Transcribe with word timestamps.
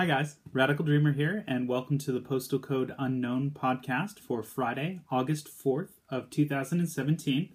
Hi, 0.00 0.06
guys. 0.06 0.36
Radical 0.52 0.84
Dreamer 0.84 1.10
here, 1.10 1.42
and 1.48 1.66
welcome 1.66 1.98
to 1.98 2.12
the 2.12 2.20
Postal 2.20 2.60
Code 2.60 2.94
Unknown 3.00 3.50
podcast 3.50 4.20
for 4.20 4.44
Friday, 4.44 5.00
August 5.10 5.48
4th 5.48 5.98
of 6.08 6.30
2017. 6.30 7.48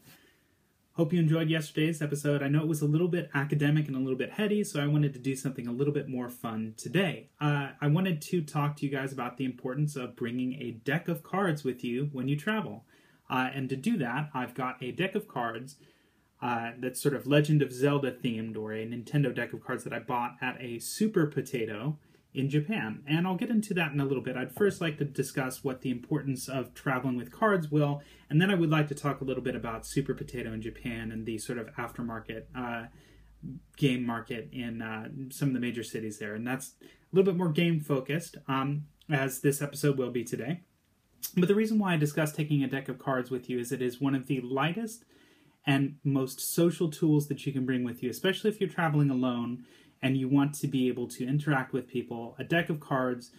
Hope 0.96 1.14
you 1.14 1.21
enjoyed 1.21 1.50
yesterday's 1.50 2.02
episode. 2.02 2.44
I 2.44 2.50
know 2.50 2.60
it 2.60 2.68
was 2.68 2.82
a 2.82 2.86
little 2.86 3.08
bit 3.08 3.29
academic 3.34 3.88
and 3.88 3.96
a 3.96 4.00
little 4.02 4.18
bit 4.18 4.32
heady, 4.32 4.62
so 4.66 4.82
I 4.82 4.88
wanted 4.88 5.14
to 5.14 5.20
do 5.20 5.38
something 5.38 5.70
a 5.70 5.71
little 5.71 5.94
bit 5.94 6.10
more 6.10 6.28
fun 6.28 6.74
today. 6.76 7.29
Uh, 7.40 7.70
I 7.79 7.88
wanted 7.88 8.21
to 8.24 8.42
talk 8.42 8.75
to 8.75 8.86
you 8.86 8.91
guys 8.91 9.14
about 9.14 9.38
the 9.38 9.46
importance 9.46 9.96
of 9.96 10.18
bringing 10.18 10.62
a 10.62 10.71
deck 10.71 11.07
of 11.07 11.23
cards 11.23 11.64
with 11.64 11.82
you 11.82 12.10
when 12.12 12.28
you 12.28 12.36
travel. 12.36 12.84
Uh, 13.30 13.52
and 13.54 13.70
to 13.70 13.78
do 13.78 13.96
that, 14.00 14.30
I've 14.34 14.54
got 14.54 14.84
a 14.84 14.91
deck 14.91 15.16
of 15.16 15.30
cards 15.30 15.78
uh, 16.41 16.71
that's 16.78 17.02
sort 17.02 17.16
of 17.16 17.25
Legend 17.25 17.62
of 17.62 17.71
Zelda 17.71 18.12
themed, 18.12 18.57
or 18.57 18.73
a 18.73 18.86
Nintendo 18.86 19.34
deck 19.34 19.54
of 19.54 19.64
cards 19.64 19.86
that 19.86 19.94
I 19.94 20.00
bought 20.00 20.36
at 20.41 20.62
a 20.62 20.80
Super 20.80 21.25
Potato 21.25 22.00
in 22.34 22.50
Japan. 22.50 23.04
And 23.07 23.27
I'll 23.27 23.36
get 23.36 23.50
into 23.50 23.73
that 23.75 23.92
in 23.92 24.00
a 24.00 24.05
little 24.05 24.23
bit. 24.23 24.36
I'd 24.36 24.51
first 24.51 24.82
like 24.82 24.97
to 24.97 25.05
discuss 25.05 25.64
what 25.64 25.82
the 25.82 25.91
importance 25.91 26.47
of 26.50 26.74
traveling 26.74 27.15
with 27.15 27.32
cards 27.32 27.69
will, 27.69 28.01
and 28.29 28.41
then 28.41 28.50
I 28.50 28.55
would 28.55 28.71
like 28.71 28.87
to 28.87 28.96
talk 28.96 29.21
a 29.21 29.24
little 29.24 29.43
bit 29.43 29.55
about 29.55 29.86
Super 29.86 30.14
Potato 30.14 30.51
in 30.54 30.61
Japan 30.61 31.11
and 31.11 31.25
the 31.25 31.38
sort 31.38 31.60
of 31.60 31.68
aftermarket 31.75 32.44
uh, 32.55 32.88
game 33.77 34.05
market 34.05 34.50
in 34.52 34.81
uh, 34.81 35.09
some 35.30 35.50
of 35.50 35.53
the 35.53 35.59
major 35.59 35.83
cities 35.83 36.17
there. 36.17 36.33
And 36.33 36.47
that's 36.47 36.73
a 36.81 37.16
little 37.16 37.31
bit 37.31 37.38
more 37.38 37.50
game 37.50 37.80
focused, 37.80 38.38
um, 38.47 38.86
as 39.09 39.41
this 39.41 39.61
episode 39.61 39.97
will 39.97 40.11
be 40.11 40.23
today. 40.23 40.61
But 41.36 41.47
the 41.47 41.55
reason 41.55 41.80
why 41.80 41.94
I 41.94 41.97
discuss 41.97 42.31
taking 42.31 42.63
a 42.63 42.67
deck 42.67 42.89
of 42.89 43.00
cards 43.00 43.30
with 43.31 43.50
you 43.50 43.59
is 43.59 43.72
it 43.72 43.81
is 43.81 44.02
one 44.02 44.16
of 44.16 44.27
the 44.27 44.41
lightest 44.41 45.05
and 45.66 45.95
most 46.03 46.41
social 46.41 46.89
tools 46.89 47.27
that 47.27 47.45
you 47.45 47.53
can 47.53 47.66
bring 47.66 47.83
with 47.83 48.03
you, 48.03 48.09
especially 48.09 48.50
if 48.50 48.59
you're 48.59 48.69
traveling 48.69 49.09
alone 49.09 49.63
and 50.03 50.17
you 50.17 50.28
want 50.28 50.53
to 50.53 50.67
be 50.67 50.89
able 50.89 51.08
to 51.08 51.25
interact 51.25 51.72
with 51.72 51.88
people, 51.88 52.36
a 52.38 52.44
deck 52.44 52.70
of 52.70 52.81
cards, 52.81 53.31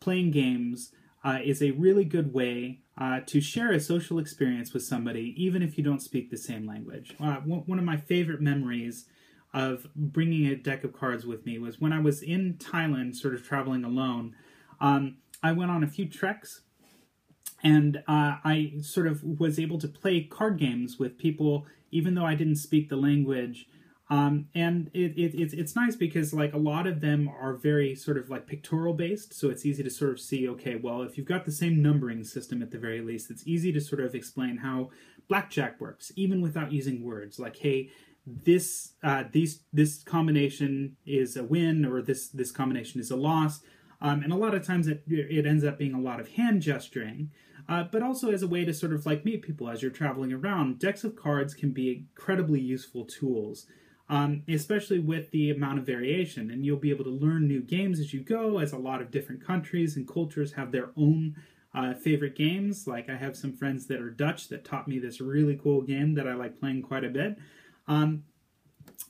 playing 0.00 0.30
games 0.30 0.92
uh, 1.22 1.38
is 1.44 1.62
a 1.62 1.72
really 1.72 2.04
good 2.04 2.32
way 2.32 2.80
uh, 2.96 3.20
to 3.26 3.40
share 3.40 3.70
a 3.70 3.78
social 3.78 4.18
experience 4.18 4.72
with 4.72 4.82
somebody, 4.82 5.34
even 5.36 5.62
if 5.62 5.76
you 5.76 5.84
don't 5.84 6.00
speak 6.00 6.30
the 6.30 6.38
same 6.38 6.66
language. 6.66 7.14
Uh, 7.20 7.36
one 7.36 7.78
of 7.78 7.84
my 7.84 7.98
favorite 7.98 8.40
memories 8.40 9.04
of 9.52 9.86
bringing 9.94 10.46
a 10.46 10.56
deck 10.56 10.84
of 10.84 10.92
cards 10.92 11.26
with 11.26 11.44
me 11.44 11.58
was 11.58 11.80
when 11.80 11.92
I 11.92 12.00
was 12.00 12.22
in 12.22 12.54
Thailand, 12.54 13.14
sort 13.14 13.34
of 13.34 13.46
traveling 13.46 13.84
alone. 13.84 14.34
Um, 14.80 15.18
I 15.42 15.52
went 15.52 15.70
on 15.70 15.84
a 15.84 15.86
few 15.86 16.08
treks 16.08 16.62
and 17.62 17.98
uh, 18.08 18.36
I 18.42 18.72
sort 18.80 19.06
of 19.06 19.22
was 19.22 19.58
able 19.58 19.78
to 19.78 19.88
play 19.88 20.22
card 20.22 20.58
games 20.58 20.98
with 20.98 21.18
people, 21.18 21.66
even 21.90 22.14
though 22.14 22.24
I 22.24 22.34
didn't 22.34 22.56
speak 22.56 22.88
the 22.88 22.96
language. 22.96 23.68
Um, 24.10 24.48
and 24.54 24.90
it, 24.92 25.12
it, 25.16 25.34
it's 25.34 25.54
it's 25.54 25.74
nice 25.74 25.96
because 25.96 26.34
like 26.34 26.52
a 26.52 26.58
lot 26.58 26.86
of 26.86 27.00
them 27.00 27.28
are 27.28 27.54
very 27.54 27.94
sort 27.94 28.18
of 28.18 28.28
like 28.28 28.46
pictorial 28.46 28.92
based, 28.92 29.32
so 29.32 29.48
it's 29.48 29.64
easy 29.64 29.82
to 29.82 29.90
sort 29.90 30.10
of 30.10 30.20
see. 30.20 30.46
Okay, 30.50 30.76
well, 30.76 31.02
if 31.02 31.16
you've 31.16 31.26
got 31.26 31.46
the 31.46 31.52
same 31.52 31.80
numbering 31.80 32.22
system 32.22 32.62
at 32.62 32.70
the 32.70 32.78
very 32.78 33.00
least, 33.00 33.30
it's 33.30 33.46
easy 33.46 33.72
to 33.72 33.80
sort 33.80 34.02
of 34.02 34.14
explain 34.14 34.58
how 34.58 34.90
blackjack 35.26 35.80
works, 35.80 36.12
even 36.16 36.42
without 36.42 36.70
using 36.70 37.02
words. 37.02 37.38
Like, 37.38 37.56
hey, 37.56 37.90
this 38.26 38.92
uh, 39.02 39.24
these 39.32 39.62
this 39.72 40.02
combination 40.02 40.96
is 41.06 41.34
a 41.38 41.44
win, 41.44 41.86
or 41.86 42.02
this 42.02 42.28
this 42.28 42.52
combination 42.52 43.00
is 43.00 43.10
a 43.10 43.16
loss. 43.16 43.60
Um, 44.02 44.22
and 44.22 44.34
a 44.34 44.36
lot 44.36 44.54
of 44.54 44.66
times 44.66 44.86
it 44.86 45.02
it 45.06 45.46
ends 45.46 45.64
up 45.64 45.78
being 45.78 45.94
a 45.94 46.00
lot 46.00 46.20
of 46.20 46.28
hand 46.28 46.60
gesturing. 46.60 47.30
Uh, 47.66 47.84
but 47.84 48.02
also 48.02 48.30
as 48.30 48.42
a 48.42 48.46
way 48.46 48.62
to 48.66 48.74
sort 48.74 48.92
of 48.92 49.06
like 49.06 49.24
meet 49.24 49.40
people 49.40 49.70
as 49.70 49.80
you're 49.80 49.90
traveling 49.90 50.30
around. 50.30 50.78
Decks 50.78 51.02
of 51.04 51.16
cards 51.16 51.54
can 51.54 51.70
be 51.70 52.06
incredibly 52.14 52.60
useful 52.60 53.06
tools 53.06 53.66
um, 54.08 54.42
especially 54.48 54.98
with 54.98 55.30
the 55.30 55.50
amount 55.50 55.78
of 55.78 55.86
variation. 55.86 56.50
And 56.50 56.64
you'll 56.64 56.78
be 56.78 56.90
able 56.90 57.04
to 57.04 57.10
learn 57.10 57.48
new 57.48 57.60
games 57.60 57.98
as 57.98 58.12
you 58.12 58.20
go, 58.20 58.58
as 58.58 58.72
a 58.72 58.78
lot 58.78 59.00
of 59.00 59.10
different 59.10 59.44
countries 59.44 59.96
and 59.96 60.06
cultures 60.06 60.52
have 60.52 60.72
their 60.72 60.90
own 60.96 61.36
uh, 61.74 61.94
favorite 61.94 62.36
games. 62.36 62.86
Like 62.86 63.08
I 63.08 63.16
have 63.16 63.36
some 63.36 63.52
friends 63.52 63.86
that 63.86 64.00
are 64.00 64.10
Dutch 64.10 64.48
that 64.48 64.64
taught 64.64 64.86
me 64.88 64.98
this 64.98 65.20
really 65.20 65.58
cool 65.60 65.82
game 65.82 66.14
that 66.14 66.28
I 66.28 66.34
like 66.34 66.58
playing 66.60 66.82
quite 66.82 67.04
a 67.04 67.08
bit. 67.08 67.38
Um, 67.88 68.24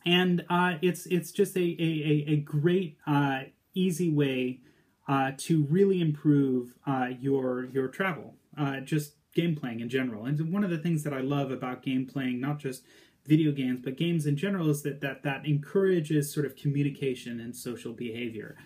and 0.06 0.44
uh, 0.48 0.74
it's 0.82 1.06
it's 1.06 1.32
just 1.32 1.56
a 1.56 1.60
a, 1.60 2.24
a 2.32 2.36
great 2.36 2.98
uh, 3.06 3.42
easy 3.74 4.10
way 4.10 4.60
uh, 5.08 5.32
to 5.38 5.64
really 5.64 6.00
improve 6.00 6.74
uh, 6.86 7.08
your 7.18 7.66
your 7.66 7.88
travel, 7.88 8.34
uh, 8.56 8.80
just 8.80 9.14
game 9.34 9.56
playing 9.56 9.80
in 9.80 9.88
general. 9.88 10.24
And 10.24 10.52
one 10.52 10.64
of 10.64 10.70
the 10.70 10.78
things 10.78 11.02
that 11.02 11.12
I 11.12 11.20
love 11.20 11.50
about 11.50 11.82
game 11.82 12.06
playing, 12.06 12.40
not 12.40 12.58
just 12.58 12.84
video 13.26 13.52
games, 13.52 13.80
but 13.82 13.96
games 13.96 14.26
in 14.26 14.36
general, 14.36 14.68
is 14.70 14.82
that 14.82 15.00
that 15.00 15.22
that 15.22 15.46
encourages 15.46 16.32
sort 16.32 16.46
of 16.46 16.56
communication 16.56 17.40
and 17.40 17.56
social 17.56 17.92
behavior. 17.92 18.56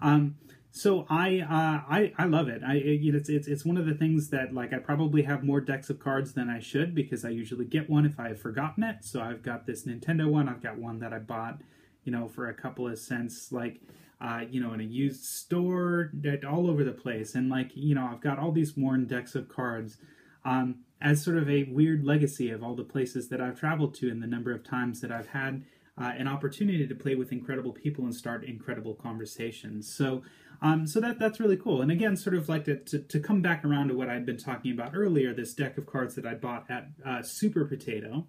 Um, 0.00 0.36
so 0.70 1.06
I, 1.08 1.40
uh, 1.40 1.92
I 1.92 2.12
I 2.18 2.26
love 2.26 2.48
it. 2.48 2.62
I 2.62 2.74
it's, 2.74 3.28
it's 3.28 3.48
it's 3.48 3.64
one 3.64 3.76
of 3.76 3.86
the 3.86 3.94
things 3.94 4.30
that 4.30 4.52
like 4.52 4.72
I 4.72 4.78
probably 4.78 5.22
have 5.22 5.42
more 5.42 5.60
decks 5.60 5.90
of 5.90 5.98
cards 5.98 6.34
than 6.34 6.48
I 6.50 6.60
should 6.60 6.94
because 6.94 7.24
I 7.24 7.30
usually 7.30 7.64
get 7.64 7.88
one 7.88 8.04
if 8.04 8.20
I 8.20 8.28
have 8.28 8.40
forgotten 8.40 8.84
it. 8.84 8.98
So 9.02 9.20
I've 9.20 9.42
got 9.42 9.66
this 9.66 9.86
Nintendo 9.86 10.30
one. 10.30 10.48
I've 10.48 10.62
got 10.62 10.78
one 10.78 10.98
that 11.00 11.12
I 11.12 11.18
bought, 11.18 11.62
you 12.04 12.12
know, 12.12 12.28
for 12.28 12.48
a 12.48 12.54
couple 12.54 12.86
of 12.86 12.98
cents, 12.98 13.50
like 13.50 13.80
uh, 14.20 14.42
you 14.50 14.60
know, 14.60 14.72
in 14.72 14.80
a 14.80 14.84
used 14.84 15.24
store, 15.24 16.12
all 16.46 16.68
over 16.68 16.84
the 16.84 16.92
place. 16.92 17.34
And 17.34 17.48
like 17.48 17.70
you 17.74 17.94
know, 17.94 18.08
I've 18.12 18.20
got 18.20 18.38
all 18.38 18.52
these 18.52 18.76
worn 18.76 19.06
decks 19.06 19.34
of 19.34 19.48
cards. 19.48 19.96
Um, 20.44 20.84
as 21.00 21.22
sort 21.22 21.36
of 21.36 21.48
a 21.48 21.64
weird 21.64 22.04
legacy 22.04 22.50
of 22.50 22.62
all 22.62 22.74
the 22.74 22.84
places 22.84 23.28
that 23.28 23.40
I've 23.40 23.58
traveled 23.58 23.94
to 23.96 24.10
and 24.10 24.22
the 24.22 24.26
number 24.26 24.52
of 24.52 24.64
times 24.64 25.00
that 25.00 25.12
I've 25.12 25.28
had 25.28 25.64
uh, 26.00 26.12
an 26.16 26.28
opportunity 26.28 26.86
to 26.86 26.94
play 26.94 27.14
with 27.14 27.32
incredible 27.32 27.72
people 27.72 28.04
and 28.04 28.14
start 28.14 28.44
incredible 28.44 28.94
conversations. 28.94 29.92
So, 29.92 30.22
um, 30.62 30.86
so 30.86 31.00
that 31.00 31.18
that's 31.18 31.40
really 31.40 31.56
cool. 31.56 31.82
And 31.82 31.90
again, 31.90 32.16
sort 32.16 32.36
of 32.36 32.48
like 32.48 32.64
to, 32.64 32.76
to, 32.76 32.98
to 32.98 33.20
come 33.20 33.42
back 33.42 33.64
around 33.64 33.88
to 33.88 33.94
what 33.94 34.08
I'd 34.08 34.26
been 34.26 34.38
talking 34.38 34.72
about 34.72 34.92
earlier, 34.94 35.32
this 35.32 35.54
deck 35.54 35.78
of 35.78 35.86
cards 35.86 36.14
that 36.14 36.26
I 36.26 36.34
bought 36.34 36.66
at 36.68 36.88
uh, 37.04 37.22
Super 37.22 37.64
Potato. 37.64 38.26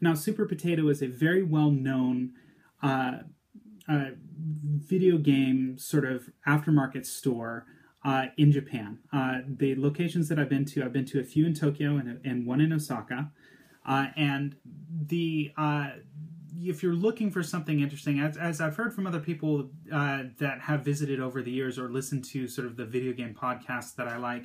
Now, 0.00 0.14
Super 0.14 0.46
Potato 0.46 0.88
is 0.88 1.02
a 1.02 1.06
very 1.06 1.42
well 1.42 1.70
known 1.70 2.32
uh, 2.82 3.18
uh, 3.88 4.10
video 4.38 5.16
game 5.18 5.78
sort 5.78 6.04
of 6.04 6.28
aftermarket 6.46 7.06
store 7.06 7.66
uh, 8.06 8.26
in 8.36 8.52
Japan. 8.52 9.00
Uh, 9.12 9.38
the 9.44 9.74
locations 9.74 10.28
that 10.28 10.38
I've 10.38 10.48
been 10.48 10.64
to, 10.66 10.84
I've 10.84 10.92
been 10.92 11.04
to 11.06 11.18
a 11.18 11.24
few 11.24 11.44
in 11.44 11.54
Tokyo 11.54 11.96
and, 11.96 12.24
and 12.24 12.46
one 12.46 12.60
in 12.60 12.72
Osaka. 12.72 13.32
Uh, 13.84 14.06
and 14.16 14.54
the 15.08 15.52
uh, 15.56 15.90
if 16.62 16.82
you're 16.82 16.94
looking 16.94 17.30
for 17.30 17.42
something 17.42 17.80
interesting, 17.80 18.20
as, 18.20 18.36
as 18.36 18.60
I've 18.60 18.76
heard 18.76 18.94
from 18.94 19.06
other 19.06 19.18
people 19.18 19.70
uh, 19.92 20.22
that 20.38 20.60
have 20.60 20.84
visited 20.84 21.20
over 21.20 21.42
the 21.42 21.50
years 21.50 21.78
or 21.78 21.90
listened 21.90 22.24
to 22.26 22.48
sort 22.48 22.66
of 22.66 22.76
the 22.76 22.86
video 22.86 23.12
game 23.12 23.34
podcasts 23.34 23.94
that 23.96 24.08
I 24.08 24.16
like, 24.16 24.44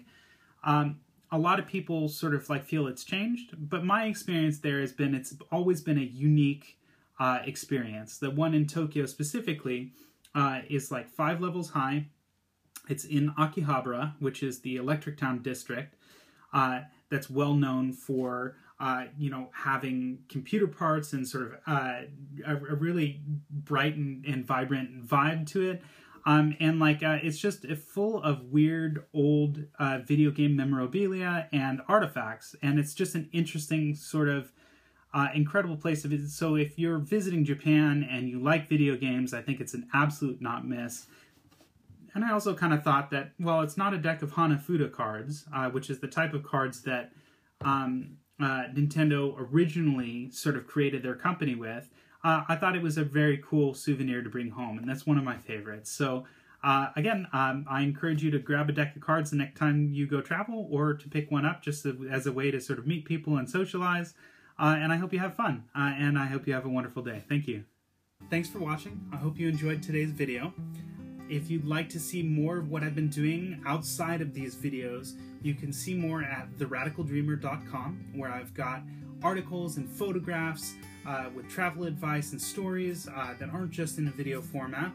um, 0.64 1.00
a 1.32 1.38
lot 1.38 1.60
of 1.60 1.68
people 1.68 2.10
sort 2.10 2.34
of 2.34 2.50
like 2.50 2.66
feel 2.66 2.88
it's 2.88 3.04
changed. 3.04 3.54
But 3.58 3.86
my 3.86 4.06
experience 4.06 4.60
there 4.60 4.82
has 4.82 4.92
been 4.92 5.14
it's 5.14 5.36
always 5.52 5.82
been 5.82 6.00
a 6.00 6.02
unique 6.02 6.80
uh, 7.20 7.40
experience. 7.46 8.18
The 8.18 8.32
one 8.32 8.56
in 8.56 8.66
Tokyo 8.66 9.06
specifically 9.06 9.94
is 10.68 10.92
like 10.92 11.10
five 11.10 11.42
levels 11.42 11.70
high 11.70 12.08
it's 12.90 13.06
in 13.06 13.32
Akihabara, 13.32 14.14
which 14.20 14.44
is 14.44 14.62
the 14.62 14.76
Electric 14.76 15.18
Town 15.18 15.42
district. 15.42 15.96
Uh, 16.54 16.82
that's 17.10 17.30
well 17.30 17.54
known 17.54 17.94
for 17.94 18.56
uh, 18.80 19.06
you 19.18 19.30
know 19.30 19.50
having 19.54 20.20
computer 20.28 20.68
parts 20.68 21.14
and 21.14 21.28
sort 21.28 21.46
of 21.46 21.54
uh, 21.68 22.02
a, 22.46 22.56
a, 22.56 22.76
really 22.76 23.22
bright 23.50 23.96
and, 23.96 24.26
and, 24.26 24.46
vibrant 24.46 25.06
vibe 25.06 25.46
to 25.48 25.70
it. 25.70 25.84
Um, 26.26 26.56
and 26.60 26.80
like 26.80 27.04
uh, 27.04 27.20
it's 27.22 27.38
just 27.38 27.66
full 27.68 28.22
of 28.24 28.46
weird 28.46 29.06
old 29.14 29.66
uh, 29.78 30.00
video 30.00 30.32
game 30.32 30.56
memorabilia 30.56 31.48
and 31.54 31.82
artifacts, 31.88 32.56
and 32.64 32.80
it's 32.80 32.94
just 32.94 33.14
an 33.16 33.30
interesting 33.32 33.96
sort 33.96 34.30
of 34.30 34.52
uh, 35.14 35.28
incredible 35.34 35.78
place 35.78 36.02
to 36.02 36.08
visit. 36.08 36.30
So 36.30 36.56
if 36.56 36.80
you're 36.80 37.00
visiting 37.00 37.46
Japan 37.46 38.08
and 38.10 38.30
you 38.30 38.40
like 38.40 38.68
video 38.68 38.96
games, 38.96 39.34
I 39.34 39.42
think 39.42 39.60
it's 39.60 39.74
an 39.74 39.88
absolute 39.94 40.42
not 40.42 40.68
miss 40.68 41.06
and 42.14 42.26
I 42.26 42.32
also 42.32 42.54
kind 42.54 42.74
of 42.74 42.84
thought 42.84 43.10
that, 43.12 43.32
well, 43.40 43.62
it's 43.62 43.78
not 43.78 43.94
a 43.94 43.98
deck 43.98 44.22
of 44.22 44.34
Hanafuda 44.34 44.92
cards, 44.92 45.46
uh, 45.54 45.70
which 45.70 45.90
is 45.90 46.00
the 46.00 46.08
type 46.08 46.34
of 46.34 46.44
cards 46.44 46.82
that 46.84 47.12
um, 47.62 48.18
uh, 48.42 48.66
Nintendo 48.74 49.36
originally 49.38 50.30
sort 50.32 50.56
of 50.56 50.68
created 50.68 51.04
their 51.04 51.16
company 51.16 51.56
with. 51.56 51.90
Uh, 52.24 52.44
I 52.48 52.56
thought 52.56 52.76
it 52.76 52.82
was 52.82 52.98
a 52.98 53.04
very 53.04 53.42
cool 53.44 53.74
souvenir 53.74 54.22
to 54.22 54.30
bring 54.30 54.52
home, 54.52 54.78
and 54.78 54.88
that's 54.88 55.06
one 55.06 55.18
of 55.18 55.24
my 55.24 55.38
favorites. 55.38 55.92
So, 55.92 56.26
uh, 56.64 56.90
again, 56.96 57.28
um, 57.34 57.66
I 57.70 57.82
encourage 57.82 58.22
you 58.22 58.30
to 58.32 58.40
grab 58.40 58.70
a 58.70 58.72
deck 58.74 58.96
of 58.96 59.02
cards 59.02 59.32
the 59.32 59.38
next 59.38 59.58
time 59.58 59.90
you 59.92 60.06
go 60.06 60.22
travel, 60.22 60.68
or 60.70 60.94
to 60.94 61.10
pick 61.10 61.32
one 61.32 61.46
up 61.46 61.64
just 61.64 61.86
as 62.10 62.28
a 62.28 62.32
way 62.32 62.52
to 62.52 62.62
sort 62.62 62.78
of 62.78 62.86
meet 62.86 63.06
people 63.06 63.38
and 63.38 63.50
socialize. 63.50 64.14
Uh, 64.60 64.76
and 64.78 64.94
I 64.94 64.98
hope 64.98 65.12
you 65.12 65.20
have 65.20 65.36
fun, 65.36 65.64
uh, 65.76 65.94
and 65.98 66.20
I 66.20 66.26
hope 66.26 66.46
you 66.46 66.54
have 66.54 66.66
a 66.66 66.70
wonderful 66.70 67.02
day. 67.02 67.24
Thank 67.28 67.48
you. 67.48 67.64
Thanks 68.30 68.48
for 68.48 68.60
watching. 68.60 69.02
I 69.12 69.16
hope 69.16 69.40
you 69.40 69.50
enjoyed 69.50 69.82
today's 69.82 70.12
video. 70.12 70.54
If 71.32 71.50
you'd 71.50 71.66
like 71.66 71.88
to 71.92 72.00
see 72.00 72.22
more 72.22 72.58
of 72.58 72.70
what 72.70 72.84
I've 72.84 72.94
been 72.94 73.08
doing 73.08 73.62
outside 73.66 74.20
of 74.20 74.34
these 74.34 74.54
videos, 74.54 75.14
you 75.42 75.54
can 75.54 75.72
see 75.72 75.94
more 75.94 76.22
at 76.22 76.52
theradicaldreamer.com, 76.58 78.12
where 78.16 78.30
I've 78.30 78.54
got 78.54 78.82
articles 79.24 79.78
and 79.78 79.88
photographs 79.90 80.74
uh, 81.08 81.30
with 81.34 81.48
travel 81.48 81.86
advice 81.86 82.34
and 82.34 82.42
stories 82.42 83.08
uh, 83.08 83.34
that 83.40 83.48
aren't 83.48 83.72
just 83.72 83.98
in 83.98 84.10
a 84.10 84.12
video 84.12 84.42
format. 84.42 84.92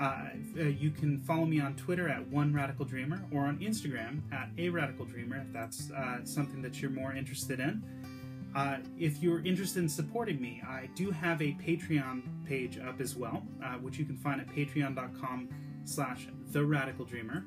Uh, 0.00 0.30
uh, 0.58 0.62
you 0.62 0.90
can 0.90 1.20
follow 1.20 1.44
me 1.44 1.60
on 1.60 1.76
Twitter 1.76 2.08
at 2.08 2.26
One 2.28 2.54
Radical 2.54 2.86
Dreamer 2.86 3.22
or 3.30 3.42
on 3.42 3.58
Instagram 3.58 4.22
at 4.32 4.48
A 4.56 4.70
Radical 4.70 5.04
Dreamer 5.04 5.44
if 5.46 5.52
that's 5.52 5.90
uh, 5.90 6.24
something 6.24 6.62
that 6.62 6.80
you're 6.80 6.90
more 6.90 7.12
interested 7.12 7.60
in. 7.60 7.82
Uh, 8.54 8.78
if 8.98 9.22
you're 9.22 9.44
interested 9.44 9.80
in 9.80 9.88
supporting 9.88 10.40
me, 10.40 10.62
I 10.66 10.88
do 10.94 11.10
have 11.10 11.40
a 11.40 11.52
Patreon 11.52 12.22
page 12.46 12.78
up 12.78 13.00
as 13.00 13.16
well, 13.16 13.42
uh, 13.64 13.74
which 13.74 13.98
you 13.98 14.04
can 14.04 14.16
find 14.16 14.40
at 14.40 14.48
patreon.com 14.48 15.48
slash 15.84 16.26
the 16.52 16.64
radical 16.64 17.04
dreamer. 17.04 17.44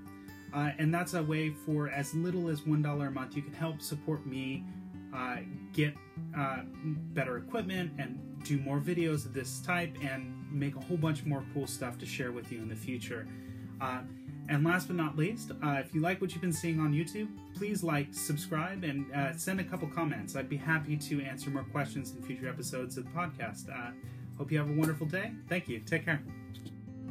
Uh, 0.54 0.72
and 0.78 0.94
that's 0.94 1.14
a 1.16 1.24
way 1.24 1.50
for 1.66 1.90
as 1.90 2.14
little 2.14 2.48
as 2.48 2.62
$1 2.62 3.08
a 3.08 3.12
month, 3.12 3.36
you 3.36 3.42
can 3.42 3.54
help 3.54 3.82
support 3.82 4.26
me 4.26 4.64
uh, 5.14 5.38
get 5.74 5.94
uh, 6.38 6.62
better 7.14 7.38
equipment 7.38 7.92
and 7.98 8.20
do 8.44 8.60
more 8.60 8.80
videos 8.80 9.26
of 9.26 9.34
this 9.34 9.60
type 9.62 9.96
and 10.02 10.34
make 10.52 10.76
a 10.76 10.80
whole 10.80 10.98
bunch 10.98 11.24
more 11.26 11.44
cool 11.54 11.68
stuff 11.68 11.98
to 11.98 12.06
share 12.06 12.32
with 12.32 12.52
you 12.52 12.60
in 12.60 12.70
the 12.70 12.76
future. 12.76 13.28
And 14.50 14.64
last 14.64 14.88
but 14.88 14.96
not 14.98 15.18
least, 15.18 15.52
uh, 15.64 15.78
if 15.80 15.96
you 15.96 16.02
like 16.02 16.20
what 16.20 16.32
you've 16.32 16.42
been 16.42 16.52
seeing 16.52 16.80
on 16.80 16.92
YouTube, 16.92 17.28
please 17.56 17.84
like, 17.84 18.14
subscribe, 18.14 18.84
and 18.84 19.12
uh, 19.14 19.34
send 19.38 19.60
a 19.60 19.64
couple 19.64 19.88
comments. 19.88 20.36
I'd 20.36 20.50
be 20.50 20.58
happy 20.58 20.98
to 20.98 21.22
answer 21.22 21.50
more 21.50 21.64
questions 21.64 22.14
in 22.14 22.22
future 22.22 22.50
episodes 22.50 22.98
of 22.98 23.06
the 23.06 23.12
podcast. 23.12 23.70
Uh, 23.70 23.92
hope 24.38 24.52
you 24.52 24.58
have 24.58 24.70
a 24.70 24.74
wonderful 24.74 25.08
day. 25.08 25.32
Thank 25.48 25.70
you. 25.70 25.80
Take 25.80 26.06
care. 26.06 26.22